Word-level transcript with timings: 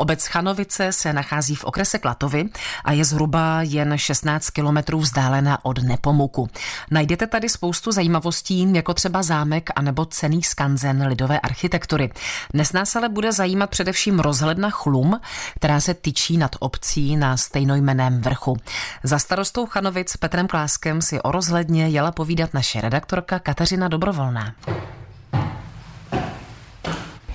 Obec 0.00 0.26
Chanovice 0.26 0.92
se 0.92 1.12
nachází 1.12 1.54
v 1.54 1.64
okrese 1.64 1.98
Klatovy 1.98 2.48
a 2.84 2.92
je 2.92 3.04
zhruba 3.04 3.62
jen 3.62 3.98
16 3.98 4.50
kilometrů 4.50 4.98
vzdálena 4.98 5.64
od 5.64 5.82
Nepomuku. 5.82 6.48
Najdete 6.90 7.26
tady 7.26 7.48
spoustu 7.48 7.92
zajímavostí, 7.92 8.74
jako 8.74 8.94
třeba 8.94 9.22
zámek 9.22 9.70
anebo 9.76 10.04
cený 10.04 10.42
skanzen 10.42 11.06
lidové 11.06 11.40
architektury. 11.40 12.10
Dnes 12.54 12.72
nás 12.72 12.96
ale 12.96 13.08
bude 13.08 13.32
zajímat 13.32 13.70
především 13.70 14.20
rozhledna 14.20 14.70
Chlum, 14.70 15.20
která 15.56 15.80
se 15.80 15.94
tyčí 15.94 16.36
nad 16.36 16.56
obcí 16.60 17.16
na 17.16 17.36
stejnojmeném 17.36 18.20
vrchu. 18.20 18.56
Za 19.02 19.18
starostou 19.18 19.66
Chanovic 19.66 20.16
Petrem 20.16 20.48
Kláskem 20.48 21.02
si 21.02 21.22
o 21.22 21.32
rozhledně 21.32 21.88
jela 21.88 22.12
povídat 22.12 22.54
naše 22.54 22.80
redaktorka 22.80 23.38
Kateřina 23.38 23.88
Dobrovolná. 23.88 24.54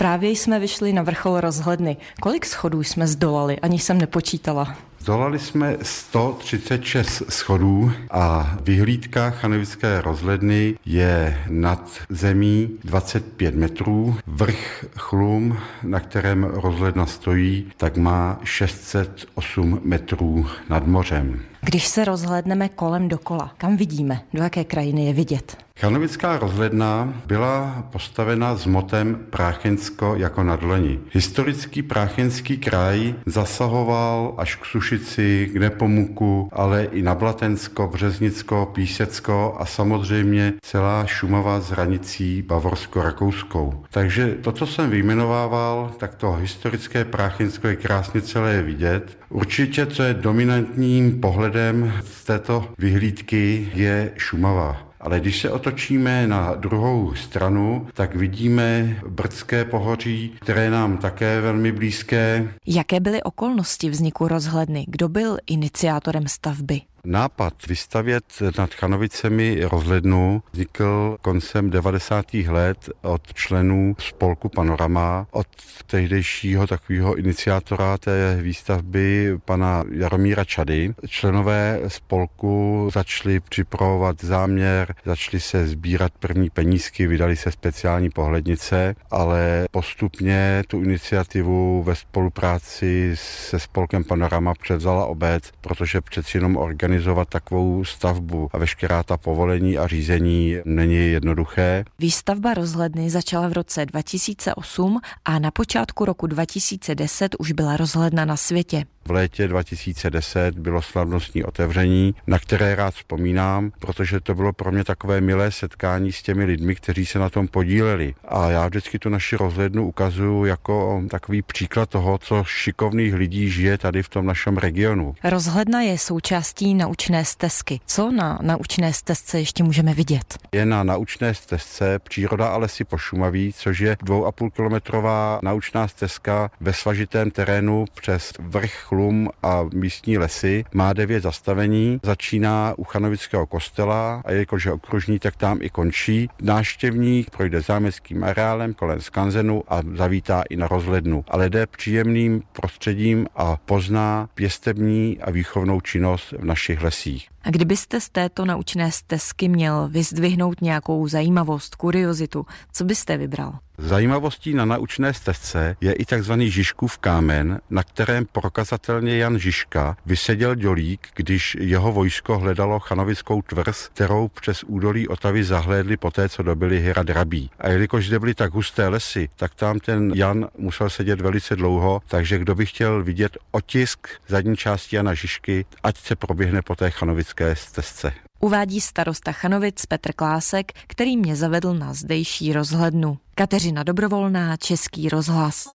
Právě 0.00 0.30
jsme 0.30 0.60
vyšli 0.60 0.92
na 0.92 1.02
vrchol 1.02 1.40
rozhledny. 1.40 1.96
Kolik 2.20 2.46
schodů 2.46 2.82
jsme 2.82 3.06
zdolali, 3.06 3.58
ani 3.60 3.78
jsem 3.78 3.98
nepočítala. 3.98 4.76
Zdolali 4.98 5.38
jsme 5.38 5.76
136 5.82 7.22
schodů 7.28 7.92
a 8.10 8.56
vyhlídka 8.62 9.30
chanovické 9.30 10.00
rozhledny 10.00 10.74
je 10.84 11.44
nad 11.48 11.90
zemí 12.08 12.68
25 12.84 13.54
metrů. 13.54 14.16
Vrch 14.26 14.84
chlum, 14.96 15.58
na 15.82 16.00
kterém 16.00 16.44
rozhledna 16.44 17.06
stojí, 17.06 17.72
tak 17.76 17.96
má 17.96 18.40
608 18.44 19.80
metrů 19.84 20.46
nad 20.68 20.86
mořem. 20.86 21.40
Když 21.60 21.86
se 21.86 22.04
rozhlédneme 22.04 22.68
kolem 22.68 23.08
dokola, 23.08 23.54
kam 23.58 23.76
vidíme, 23.76 24.20
do 24.34 24.42
jaké 24.42 24.64
krajiny 24.64 25.06
je 25.06 25.12
vidět? 25.12 25.56
Chanovická 25.78 26.38
rozhledna 26.38 27.14
byla 27.26 27.84
postavena 27.92 28.56
s 28.56 28.66
motem 28.66 29.26
Práchensko 29.30 30.14
jako 30.16 30.42
na 30.42 30.56
dlani. 30.56 30.98
Historický 31.12 31.82
práchenský 31.82 32.56
kraj 32.58 33.14
zasahoval 33.26 34.34
až 34.36 34.56
k 34.56 34.64
Sušici, 34.64 35.50
k 35.52 35.56
Nepomuku, 35.56 36.48
ale 36.52 36.84
i 36.84 37.02
na 37.02 37.14
Blatensko, 37.14 37.88
Březnicko, 37.92 38.70
Písecko 38.74 39.56
a 39.58 39.66
samozřejmě 39.66 40.52
celá 40.62 41.06
Šumava 41.06 41.60
s 41.60 41.70
hranicí 41.70 42.42
Bavorsko-Rakouskou. 42.42 43.84
Takže 43.90 44.34
to, 44.40 44.52
co 44.52 44.66
jsem 44.66 44.90
vyjmenovával, 44.90 45.92
tak 45.98 46.14
to 46.14 46.32
historické 46.32 47.04
Práchensko 47.04 47.68
je 47.68 47.76
krásně 47.76 48.22
celé 48.22 48.62
vidět. 48.62 49.18
Určitě, 49.28 49.86
co 49.86 50.02
je 50.02 50.14
dominantním 50.14 51.20
pohledem 51.20 51.92
z 52.04 52.24
této 52.24 52.68
vyhlídky, 52.78 53.68
je 53.74 54.12
Šumava. 54.16 54.89
Ale 55.00 55.20
když 55.20 55.40
se 55.40 55.50
otočíme 55.50 56.26
na 56.26 56.54
druhou 56.54 57.14
stranu, 57.14 57.86
tak 57.94 58.14
vidíme 58.16 58.96
Brdské 59.08 59.64
pohoří, 59.64 60.32
které 60.40 60.70
nám 60.70 60.98
také 60.98 61.40
velmi 61.40 61.72
blízké. 61.72 62.52
Jaké 62.66 63.00
byly 63.00 63.22
okolnosti 63.22 63.90
vzniku 63.90 64.28
rozhledny? 64.28 64.84
Kdo 64.88 65.08
byl 65.08 65.36
iniciátorem 65.46 66.28
stavby? 66.28 66.80
Nápad 67.04 67.66
vystavět 67.68 68.24
nad 68.58 68.74
Chanovicemi 68.74 69.60
rozhlednu 69.62 70.42
vznikl 70.52 71.16
koncem 71.22 71.70
90. 71.70 72.34
let 72.34 72.90
od 73.02 73.34
členů 73.34 73.94
spolku 73.98 74.48
Panorama, 74.48 75.26
od 75.30 75.46
tehdejšího 75.86 76.66
takového 76.66 77.16
iniciátora 77.16 77.98
té 77.98 78.38
výstavby 78.42 79.38
pana 79.44 79.84
Jaromíra 79.90 80.44
Čady. 80.44 80.94
Členové 81.06 81.80
spolku 81.88 82.88
začali 82.94 83.40
připravovat 83.40 84.16
záměr, 84.20 84.94
začali 85.04 85.40
se 85.40 85.66
sbírat 85.66 86.12
první 86.18 86.50
penízky, 86.50 87.06
vydali 87.06 87.36
se 87.36 87.52
speciální 87.52 88.10
pohlednice, 88.10 88.94
ale 89.10 89.66
postupně 89.70 90.62
tu 90.66 90.82
iniciativu 90.82 91.82
ve 91.82 91.94
spolupráci 91.94 93.12
se 93.14 93.58
spolkem 93.58 94.04
Panorama 94.04 94.54
převzala 94.54 95.06
obec, 95.06 95.50
protože 95.60 96.00
přeci 96.00 96.36
jenom 96.36 96.56
organizace 96.56 96.89
organizovat 96.90 97.28
takovou 97.28 97.84
stavbu 97.84 98.48
a 98.52 98.58
veškerá 98.58 99.02
ta 99.02 99.16
povolení 99.16 99.78
a 99.78 99.86
řízení 99.86 100.56
není 100.64 101.12
jednoduché. 101.12 101.84
Výstavba 101.98 102.54
rozhledny 102.54 103.10
začala 103.10 103.48
v 103.48 103.52
roce 103.52 103.86
2008 103.86 105.00
a 105.24 105.38
na 105.38 105.50
počátku 105.50 106.04
roku 106.04 106.26
2010 106.26 107.36
už 107.38 107.52
byla 107.52 107.76
rozhledna 107.76 108.24
na 108.24 108.36
světě. 108.36 108.84
V 109.06 109.10
létě 109.10 109.48
2010 109.48 110.58
bylo 110.58 110.82
slavnostní 110.82 111.44
otevření, 111.44 112.14
na 112.26 112.38
které 112.38 112.74
rád 112.74 112.94
vzpomínám, 112.94 113.72
protože 113.78 114.20
to 114.20 114.34
bylo 114.34 114.52
pro 114.52 114.72
mě 114.72 114.84
takové 114.84 115.20
milé 115.20 115.52
setkání 115.52 116.12
s 116.12 116.22
těmi 116.22 116.44
lidmi, 116.44 116.74
kteří 116.74 117.06
se 117.06 117.18
na 117.18 117.30
tom 117.30 117.48
podíleli. 117.48 118.14
A 118.28 118.50
já 118.50 118.66
vždycky 118.66 118.98
tu 118.98 119.08
naši 119.08 119.36
rozhlednu 119.36 119.86
ukazuju 119.86 120.44
jako 120.44 121.02
takový 121.10 121.42
příklad 121.42 121.90
toho, 121.90 122.18
co 122.18 122.44
šikovných 122.44 123.14
lidí 123.14 123.50
žije 123.50 123.78
tady 123.78 124.02
v 124.02 124.08
tom 124.08 124.26
našem 124.26 124.56
regionu. 124.56 125.14
Rozhledna 125.24 125.80
je 125.80 125.98
součástí 125.98 126.74
naučné 126.74 127.24
stezky. 127.24 127.80
Co 127.86 128.10
na 128.10 128.38
naučné 128.42 128.92
stezce 128.92 129.38
ještě 129.38 129.62
můžeme 129.64 129.94
vidět? 129.94 130.38
Je 130.52 130.66
na 130.66 130.82
naučné 130.82 131.34
stezce 131.34 131.98
příroda 131.98 132.48
a 132.48 132.56
lesy 132.56 132.84
Pošumaví, 132.84 133.52
což 133.56 133.78
je 133.78 133.96
dvou 134.02 134.26
a 134.26 134.32
půl 134.32 134.50
kilometrová 134.50 135.40
naučná 135.42 135.88
stezka 135.88 136.50
ve 136.60 136.72
svažitém 136.72 137.30
terénu 137.30 137.84
přes 137.94 138.32
vrch 138.38 138.89
Chlum 138.90 139.30
a 139.42 139.64
místní 139.74 140.18
lesy. 140.18 140.64
Má 140.74 140.92
devět 140.92 141.22
zastavení, 141.22 142.00
začíná 142.02 142.74
u 142.76 142.84
Chanovického 142.84 143.46
kostela 143.46 144.22
a 144.24 144.32
jelikož 144.32 144.64
je 144.64 144.72
okružní, 144.72 145.18
tak 145.18 145.36
tam 145.36 145.58
i 145.62 145.70
končí. 145.70 146.28
Náštěvník 146.42 147.30
projde 147.30 147.60
zámeckým 147.60 148.24
areálem 148.24 148.74
kolem 148.74 149.00
skanzenu 149.00 149.62
a 149.68 149.80
zavítá 149.94 150.42
i 150.50 150.56
na 150.56 150.68
rozhlednu. 150.68 151.24
Ale 151.28 151.50
jde 151.50 151.66
příjemným 151.66 152.42
prostředím 152.52 153.26
a 153.36 153.56
pozná 153.56 154.28
pěstební 154.34 155.18
a 155.22 155.30
výchovnou 155.30 155.80
činnost 155.80 156.32
v 156.32 156.44
našich 156.44 156.82
lesích. 156.82 157.28
A 157.42 157.50
kdybyste 157.50 158.00
z 158.00 158.08
této 158.08 158.44
naučné 158.44 158.92
stezky 158.92 159.48
měl 159.48 159.88
vyzdvihnout 159.88 160.60
nějakou 160.60 161.08
zajímavost, 161.08 161.74
kuriozitu, 161.74 162.46
co 162.72 162.84
byste 162.84 163.16
vybral? 163.16 163.58
Zajímavostí 163.82 164.54
na 164.54 164.64
naučné 164.64 165.14
stezce 165.14 165.76
je 165.80 165.92
i 165.92 166.04
tzv. 166.04 166.32
Žižkův 166.38 166.98
kámen, 166.98 167.60
na 167.70 167.82
kterém 167.82 168.26
prokazatelně 168.32 169.16
Jan 169.16 169.38
Žižka 169.38 169.96
vyseděl 170.06 170.54
dělík, 170.54 171.08
když 171.14 171.56
jeho 171.60 171.92
vojsko 171.92 172.38
hledalo 172.38 172.80
chanovickou 172.80 173.42
tvrz, 173.42 173.88
kterou 173.88 174.28
přes 174.28 174.64
údolí 174.64 175.08
Otavy 175.08 175.44
zahlédli 175.44 175.96
poté, 175.96 176.28
co 176.28 176.42
dobili 176.42 176.80
Hira 176.80 177.02
Drabí. 177.02 177.50
A 177.58 177.68
jelikož 177.68 178.06
zde 178.06 178.18
byly 178.18 178.34
tak 178.34 178.54
husté 178.54 178.88
lesy, 178.88 179.28
tak 179.36 179.54
tam 179.54 179.78
ten 179.78 180.12
Jan 180.14 180.48
musel 180.58 180.90
sedět 180.90 181.20
velice 181.20 181.56
dlouho, 181.56 182.02
takže 182.08 182.38
kdo 182.38 182.54
by 182.54 182.66
chtěl 182.66 183.02
vidět 183.02 183.38
otisk 183.50 184.08
zadní 184.28 184.56
části 184.56 184.96
Jana 184.96 185.14
Žižky, 185.14 185.64
ať 185.82 185.96
se 185.96 186.16
proběhne 186.16 186.62
po 186.62 186.76
té 186.76 186.90
chanovické 186.90 187.29
stezce. 187.54 188.12
Uvádí 188.40 188.80
starosta 188.80 189.32
Chanovic 189.32 189.86
Petr 189.86 190.12
Klásek, 190.12 190.72
který 190.86 191.16
mě 191.16 191.36
zavedl 191.36 191.74
na 191.74 191.94
zdejší 191.94 192.52
rozhlednu. 192.52 193.18
Kateřina 193.34 193.82
Dobrovolná, 193.82 194.56
Český 194.56 195.08
rozhlas. 195.08 195.68